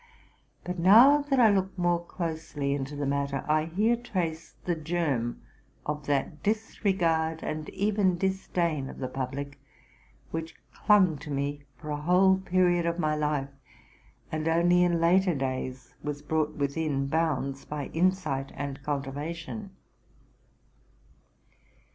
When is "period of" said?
12.39-12.97